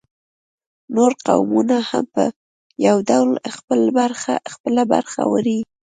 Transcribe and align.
نور 0.95 1.11
قومونه 1.25 1.77
هم 1.89 2.05
په 2.13 2.23
یو 2.85 2.97
ډول 3.09 3.29
خپله 4.55 4.81
برخه 4.93 5.21
وړي 5.31 5.59